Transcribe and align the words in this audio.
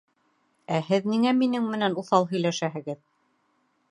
Ә 0.77 0.79
һеҙ... 0.87 1.05
ниңә 1.11 1.33
минең 1.41 1.43
минең 1.51 1.69
менән 1.75 1.99
уҫал 2.03 2.27
һөйләшәһегеҙ? 2.33 3.01